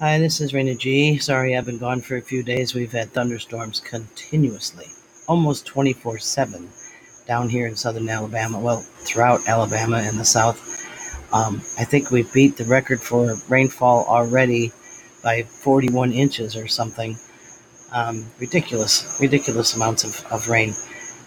[0.00, 1.18] Hi, this is Raina G.
[1.18, 2.74] Sorry I've been gone for a few days.
[2.74, 4.86] We've had thunderstorms continuously,
[5.28, 6.68] almost 24 7
[7.28, 8.58] down here in southern Alabama.
[8.58, 10.58] Well, throughout Alabama and the south.
[11.32, 14.72] Um, I think we beat the record for rainfall already
[15.22, 17.16] by 41 inches or something.
[17.92, 20.74] Um, ridiculous, ridiculous amounts of, of rain.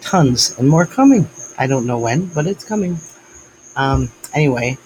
[0.00, 1.28] Tons and more coming.
[1.56, 2.98] I don't know when, but it's coming.
[3.76, 4.76] Um, anyway,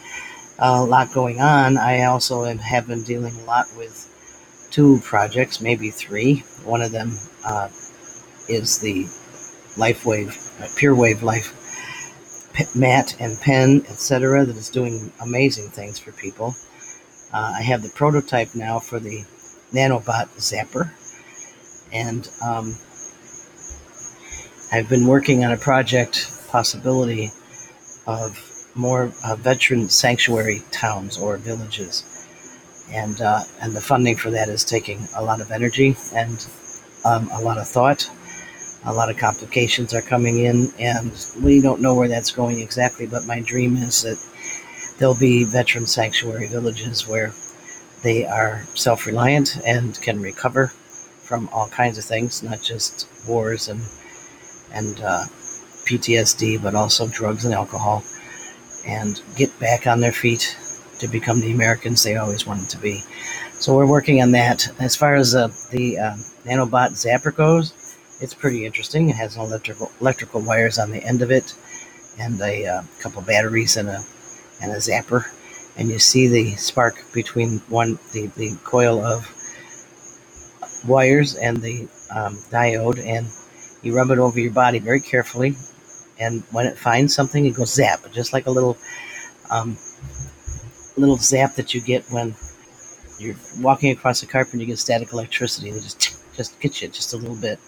[0.61, 1.79] a lot going on.
[1.79, 4.07] I also have been dealing a lot with
[4.71, 6.45] two projects, maybe three.
[6.64, 7.13] One of them
[7.45, 7.68] uh,
[8.49, 9.04] is the
[9.77, 11.57] LifeWave, uh, Pure Wave Life
[12.77, 16.54] mat and pen, etc., that is doing amazing things for people.
[17.32, 19.25] Uh, I have the prototype now for the
[19.73, 20.90] Nanobot Zapper,
[21.93, 22.77] and um,
[24.73, 27.31] I've been working on a project possibility
[28.07, 32.05] of more uh, veteran sanctuary towns or villages,
[32.91, 36.47] and uh, and the funding for that is taking a lot of energy and
[37.05, 38.09] um, a lot of thought.
[38.85, 41.12] A lot of complications are coming in, and
[41.43, 43.07] we don't know where that's going exactly.
[43.07, 44.19] But my dream is that
[44.99, 47.33] there'll be veteran sanctuary villages where
[48.03, 53.83] they are self-reliant and can recover from all kinds of things, not just wars and
[54.73, 55.25] and uh,
[55.84, 58.03] PTSD, but also drugs and alcohol
[58.86, 60.56] and get back on their feet
[60.98, 63.03] to become the Americans they always wanted to be.
[63.55, 64.69] So we're working on that.
[64.78, 67.72] As far as uh, the uh, nanobot zapper goes,
[68.20, 69.09] it's pretty interesting.
[69.09, 71.55] It has electrical electrical wires on the end of it,
[72.19, 74.03] and a uh, couple batteries and a
[74.62, 75.25] and a zapper,
[75.77, 79.27] and you see the spark between one the, the coil of
[80.87, 81.83] wires and the
[82.15, 83.27] um, diode, and
[83.83, 85.55] you rub it over your body very carefully
[86.21, 88.77] and when it finds something, it goes zap, just like a little
[89.51, 89.77] um,
[90.97, 92.35] little zap that you get when
[93.19, 95.71] you're walking across a carpet and you get static electricity.
[95.71, 97.59] They just just get you just a little bit.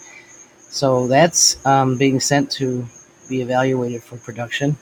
[0.59, 2.87] So that's um, being sent to
[3.29, 4.77] be evaluated for production.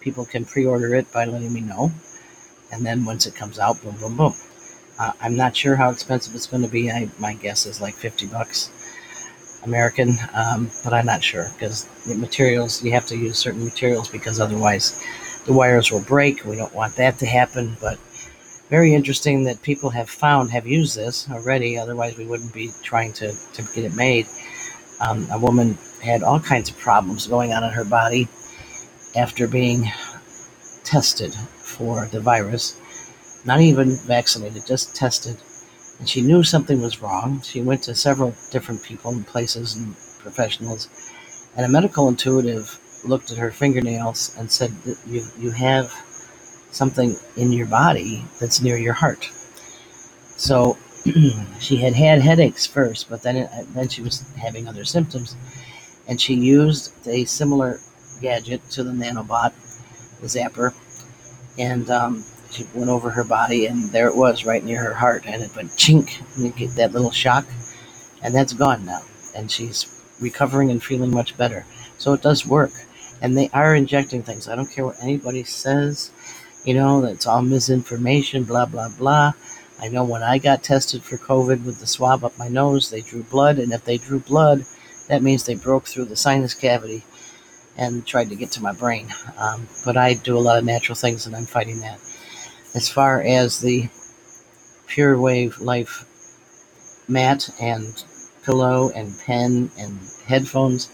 [0.00, 1.90] People can pre-order it by letting me know,
[2.72, 4.34] and then once it comes out, boom, boom, boom.
[4.98, 6.90] Uh, I'm not sure how expensive it's going to be.
[6.90, 8.70] I, my guess is like 50 bucks
[9.68, 14.08] American, um, but I'm not sure because the materials you have to use certain materials
[14.08, 15.02] because otherwise
[15.46, 16.44] the wires will break.
[16.44, 17.98] We don't want that to happen, but
[18.70, 21.78] very interesting that people have found have used this already.
[21.78, 24.26] Otherwise, we wouldn't be trying to to get it made.
[25.00, 28.28] Um, a woman had all kinds of problems going on in her body
[29.16, 29.90] after being
[30.84, 32.76] tested for the virus,
[33.44, 35.36] not even vaccinated, just tested
[35.98, 37.40] and she knew something was wrong.
[37.42, 40.88] She went to several different people and places and professionals,
[41.56, 44.72] and a medical intuitive looked at her fingernails and said
[45.06, 45.92] you you have
[46.70, 49.30] something in your body that's near your heart.
[50.36, 50.76] So
[51.60, 55.36] she had had headaches first, but then it, then she was having other symptoms,
[56.06, 57.78] and she used a similar
[58.20, 59.52] gadget to the nanobot,
[60.20, 60.74] the zapper,
[61.58, 65.24] and um, she went over her body, and there it was, right near her heart,
[65.26, 67.46] and it went chink, you get that little shock,
[68.22, 69.02] and that's gone now,
[69.36, 71.64] and she's recovering and feeling much better.
[71.98, 72.72] So it does work,
[73.20, 74.48] and they are injecting things.
[74.48, 76.10] I don't care what anybody says,
[76.64, 79.32] you know, that's all misinformation, blah blah blah.
[79.80, 83.00] I know when I got tested for COVID with the swab up my nose, they
[83.00, 84.64] drew blood, and if they drew blood,
[85.08, 87.04] that means they broke through the sinus cavity
[87.76, 89.08] and tried to get to my brain.
[89.38, 92.00] Um, but I do a lot of natural things, and I'm fighting that
[92.78, 93.88] as far as the
[94.86, 96.04] Pure Wave Life
[97.08, 98.04] mat and
[98.44, 100.88] pillow and pen and headphones,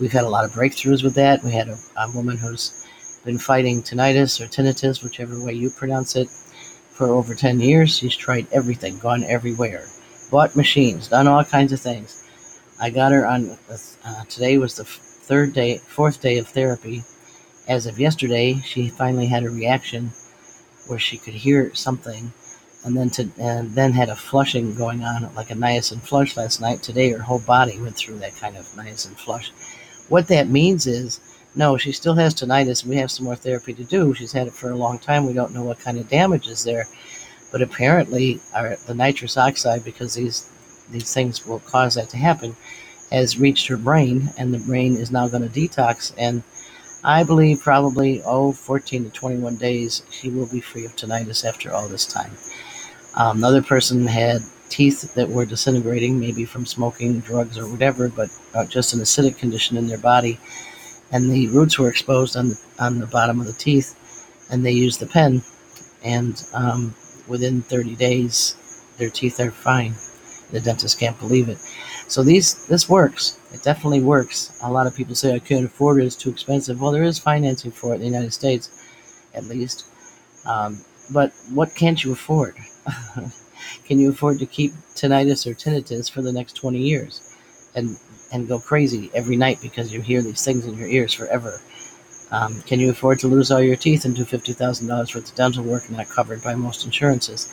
[0.00, 1.44] we've had a lot of breakthroughs with that.
[1.44, 2.88] We had a, a woman who's
[3.24, 6.26] been fighting tinnitus or tinnitus, whichever way you pronounce it,
[6.90, 7.96] for over 10 years.
[7.96, 9.86] She's tried everything, gone everywhere,
[10.32, 12.28] bought machines, done all kinds of things.
[12.80, 17.04] I got her on, uh, today was the third day, fourth day of therapy.
[17.68, 20.10] As of yesterday, she finally had a reaction
[20.86, 22.32] where she could hear something
[22.84, 26.60] and then to and then had a flushing going on like a niacin flush last
[26.60, 26.82] night.
[26.82, 29.52] Today her whole body went through that kind of niacin flush.
[30.08, 31.20] What that means is
[31.54, 32.84] no, she still has tinnitus.
[32.84, 34.14] We have some more therapy to do.
[34.14, 35.26] She's had it for a long time.
[35.26, 36.86] We don't know what kind of damage is there,
[37.50, 40.48] but apparently our, the nitrous oxide, because these
[40.90, 42.56] these things will cause that to happen,
[43.10, 46.42] has reached her brain, and the brain is now going to detox and
[47.04, 51.72] I believe probably, oh, 14 to 21 days, she will be free of tinnitus after
[51.72, 52.30] all this time.
[53.16, 58.30] Um, another person had teeth that were disintegrating, maybe from smoking, drugs, or whatever, but
[58.54, 60.38] uh, just an acidic condition in their body.
[61.10, 63.98] And the roots were exposed on the, on the bottom of the teeth,
[64.50, 65.42] and they used the pen.
[66.04, 66.94] And um,
[67.26, 68.56] within 30 days,
[68.98, 69.94] their teeth are fine.
[70.52, 71.58] The dentist can't believe it.
[72.08, 73.38] So these this works.
[73.52, 74.58] It definitely works.
[74.62, 76.80] A lot of people say I can't afford it; it's too expensive.
[76.80, 78.70] Well, there is financing for it in the United States,
[79.34, 79.86] at least.
[80.46, 82.56] Um, but what can't you afford?
[83.86, 87.36] Can you afford to keep tinnitus or tinnitus for the next 20 years
[87.74, 87.98] and
[88.32, 91.60] and go crazy every night because you hear these things in your ears forever?
[92.30, 95.64] Um, can you afford to lose all your teeth and do $50,000 worth of dental
[95.64, 97.52] work not covered by most insurances?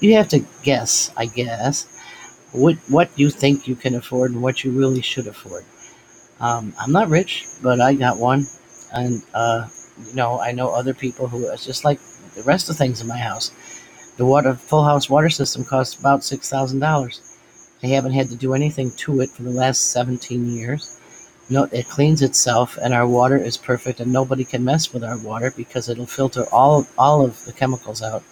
[0.00, 1.86] You have to guess, I guess,
[2.54, 5.64] what, what you think you can afford and what you really should afford.
[6.40, 8.44] Um, I'm not rich, but I got one.
[8.92, 9.68] And, uh,
[10.06, 12.00] you know, I know other people who, it's just like
[12.34, 13.50] the rest of things in my house.
[14.16, 17.36] The water full house water system costs about six thousand dollars.
[17.82, 21.00] I haven't had to do anything to it for the last seventeen years.
[21.50, 25.18] No, it cleans itself, and our water is perfect, and nobody can mess with our
[25.18, 28.22] water because it'll filter all all of the chemicals out.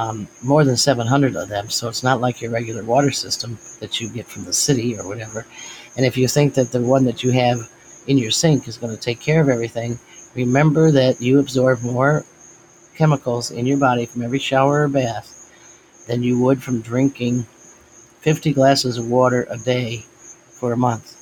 [0.00, 4.00] Um, more than 700 of them, so it's not like your regular water system that
[4.00, 5.44] you get from the city or whatever.
[5.94, 7.58] And if you think that the one that you have
[8.06, 9.98] in your sink is going to take care of everything,
[10.34, 12.24] remember that you absorb more
[12.94, 15.28] chemicals in your body from every shower or bath
[16.08, 17.42] than you would from drinking
[18.22, 21.14] 50 glasses of water a day for a month.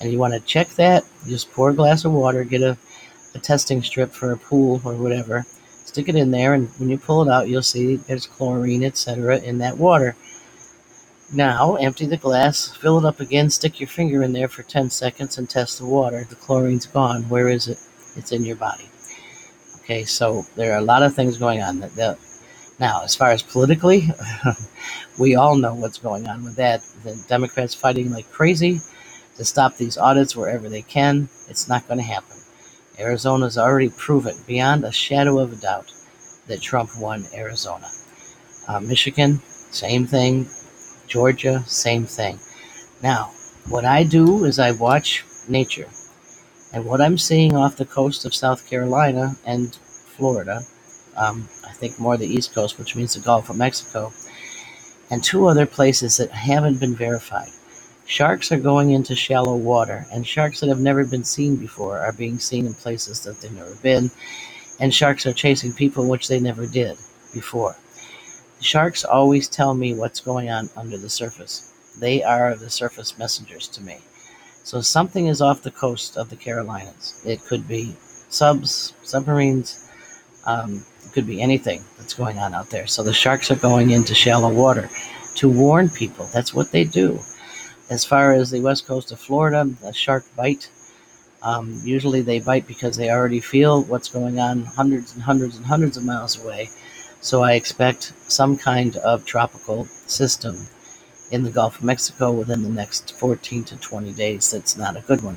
[0.00, 2.76] And you want to check that, just pour a glass of water, get a,
[3.36, 5.46] a testing strip for a pool or whatever,
[5.90, 9.38] stick it in there, and when you pull it out, you'll see there's chlorine, etc.,
[9.40, 10.14] in that water.
[11.32, 14.90] Now, empty the glass, fill it up again, stick your finger in there for 10
[14.90, 16.24] seconds, and test the water.
[16.28, 17.28] The chlorine's gone.
[17.28, 17.78] Where is it?
[18.16, 18.88] It's in your body.
[19.80, 21.80] Okay, so there are a lot of things going on.
[21.80, 22.18] That,
[22.78, 24.08] now, as far as politically,
[25.18, 26.82] we all know what's going on with that.
[27.02, 28.78] The Democrats fighting like crazy
[29.36, 31.28] to stop these audits wherever they can.
[31.48, 32.39] It's not going to happen.
[33.00, 35.92] Arizona's already proven beyond a shadow of a doubt
[36.46, 37.88] that Trump won Arizona.
[38.68, 40.46] Uh, Michigan, same thing.
[41.06, 42.38] Georgia, same thing.
[43.02, 43.32] Now,
[43.68, 45.88] what I do is I watch nature.
[46.72, 50.60] And what I'm seeing off the coast of South Carolina and Florida,
[51.16, 54.12] um, I think more the East Coast, which means the Gulf of Mexico,
[55.10, 57.48] and two other places that haven't been verified.
[58.10, 62.12] Sharks are going into shallow water, and sharks that have never been seen before are
[62.12, 64.10] being seen in places that they've never been,
[64.80, 66.98] and sharks are chasing people which they never did
[67.32, 67.76] before.
[68.60, 71.72] Sharks always tell me what's going on under the surface.
[72.00, 73.98] They are the surface messengers to me.
[74.64, 77.22] So something is off the coast of the Carolinas.
[77.24, 77.94] It could be
[78.28, 79.88] subs, submarines.
[80.46, 82.88] Um, it could be anything that's going on out there.
[82.88, 84.90] So the sharks are going into shallow water
[85.36, 86.28] to warn people.
[86.34, 87.20] That's what they do.
[87.90, 90.70] As far as the west coast of Florida, a shark bite.
[91.42, 95.66] Um, usually they bite because they already feel what's going on hundreds and hundreds and
[95.66, 96.68] hundreds of miles away.
[97.20, 100.54] So I expect some kind of tropical system
[101.32, 104.52] in the Gulf of Mexico within the next 14 to 20 days.
[104.52, 105.36] That's not a good one.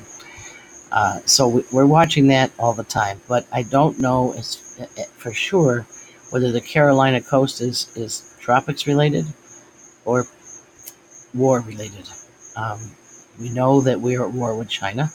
[0.91, 4.33] Uh, so we're watching that all the time, but I don't know
[5.17, 5.87] for sure
[6.29, 9.25] whether the Carolina coast is, is tropics related
[10.05, 10.25] or
[11.33, 12.07] war related.
[12.55, 12.79] Um,
[13.39, 15.09] we know that we are at war with China.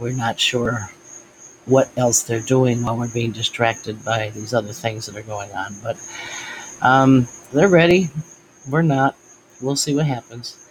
[0.00, 0.88] We're not sure
[1.66, 5.50] what else they're doing while we're being distracted by these other things that are going
[5.52, 5.96] on, but
[6.82, 8.08] um, they're ready.
[8.70, 9.16] We're not
[9.62, 10.68] we'll see what happens.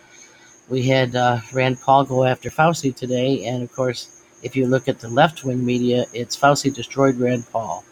[0.69, 4.87] We had uh, Rand Paul go after Fauci today, and of course, if you look
[4.87, 7.83] at the left wing media, it's Fauci destroyed Rand Paul.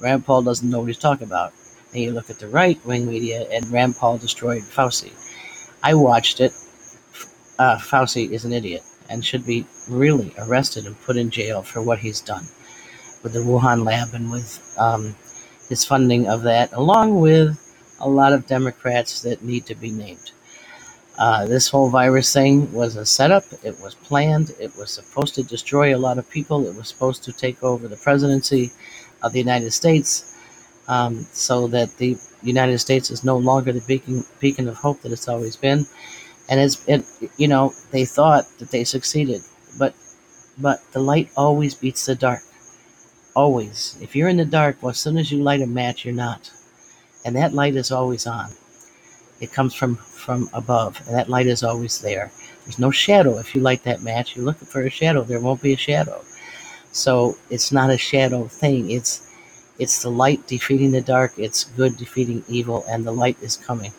[0.00, 1.52] Rand Paul doesn't know what he's talking about.
[1.92, 5.12] And you look at the right wing media, and Rand Paul destroyed Fauci.
[5.82, 6.52] I watched it.
[7.60, 11.82] Uh, Fauci is an idiot and should be really arrested and put in jail for
[11.82, 12.44] what he's done
[13.22, 15.14] with the Wuhan lab and with um,
[15.68, 17.58] his funding of that, along with
[18.00, 20.30] a lot of Democrats that need to be named.
[21.18, 23.44] Uh, this whole virus thing was a setup.
[23.62, 24.52] It was planned.
[24.58, 26.66] It was supposed to destroy a lot of people.
[26.66, 28.70] It was supposed to take over the presidency
[29.22, 30.34] of the United States
[30.88, 35.12] um, so that the United States is no longer the beacon, beacon of hope that
[35.12, 35.84] it's always been.
[36.50, 37.04] And it's, it,
[37.38, 39.40] you know, they thought that they succeeded,
[39.78, 39.94] but,
[40.58, 42.40] but the light always beats the dark.
[43.36, 43.96] Always.
[44.02, 46.50] If you're in the dark, well, as soon as you light a match, you're not.
[47.24, 48.50] And that light is always on.
[49.40, 52.30] It comes from from above, and that light is always there.
[52.64, 53.38] There's no shadow.
[53.38, 55.22] If you light that match, you're looking for a shadow.
[55.22, 56.20] There won't be a shadow.
[56.92, 58.90] So it's not a shadow thing.
[58.90, 59.32] It's
[59.78, 61.32] it's the light defeating the dark.
[61.38, 63.92] It's good defeating evil, and the light is coming,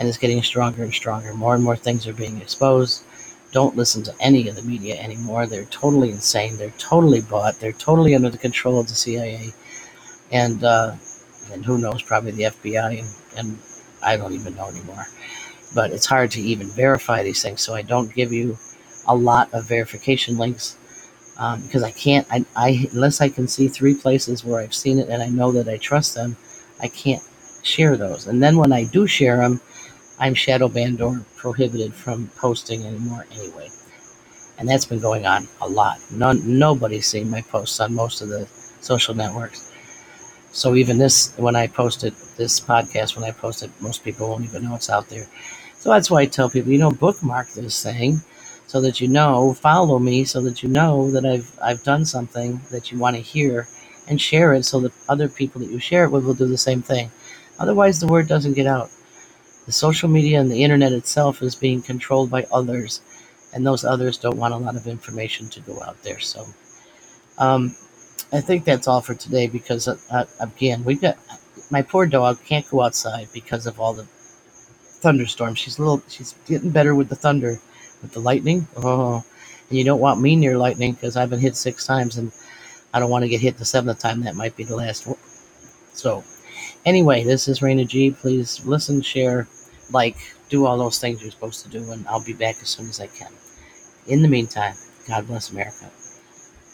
[0.00, 1.34] and it's getting stronger and stronger.
[1.34, 3.04] More and more things are being exposed.
[3.52, 5.46] Don't listen to any of the media anymore.
[5.46, 6.56] They're totally insane.
[6.56, 7.60] They're totally bought.
[7.60, 9.52] They're totally under the control of the CIA,
[10.32, 10.94] and uh,
[11.52, 13.58] and who knows, probably the FBI and, and
[14.02, 15.04] I don't even know anymore.
[15.74, 18.56] But it's hard to even verify these things, so I don't give you
[19.06, 20.76] a lot of verification links
[21.38, 22.26] um, because I can't.
[22.30, 25.52] I, I unless I can see three places where I've seen it and I know
[25.52, 26.38] that I trust them,
[26.80, 27.22] I can't
[27.62, 28.26] share those.
[28.28, 29.60] And then when I do share them,
[30.20, 33.68] I'm shadow banned or prohibited from posting anymore anyway.
[34.58, 35.98] And that's been going on a lot.
[36.12, 38.46] None, nobody's seen my posts on most of the
[38.80, 39.72] social networks.
[40.52, 44.64] So even this, when I posted this podcast, when I posted, most people won't even
[44.64, 45.26] know it's out there.
[45.76, 48.20] So that's why I tell people, you know, bookmark this thing
[48.66, 52.60] so that you know, follow me so that you know that I've I've done something
[52.70, 53.66] that you want to hear
[54.08, 56.58] and share it so that other people that you share it with will do the
[56.58, 57.10] same thing.
[57.58, 58.90] Otherwise the word doesn't get out.
[59.66, 63.00] The social media and the internet itself is being controlled by others,
[63.54, 66.18] and those others don't want a lot of information to go out there.
[66.20, 66.46] So,
[67.38, 67.76] um,
[68.32, 71.18] I think that's all for today because, uh, uh, again, we've got
[71.70, 74.06] my poor dog can't go outside because of all the
[75.00, 75.58] thunderstorms.
[75.58, 77.60] She's little, she's getting better with the thunder,
[78.02, 78.66] with the lightning.
[78.76, 79.24] Oh,
[79.68, 82.32] and you don't want me near lightning because I've been hit six times and
[82.92, 84.22] I don't want to get hit the seventh time.
[84.22, 85.18] That might be the last one.
[85.92, 86.24] So,
[86.86, 88.10] Anyway, this is Raina G.
[88.10, 89.46] Please listen, share,
[89.92, 90.16] like,
[90.48, 93.00] do all those things you're supposed to do, and I'll be back as soon as
[93.00, 93.30] I can.
[94.06, 94.74] In the meantime,
[95.06, 95.90] God bless America.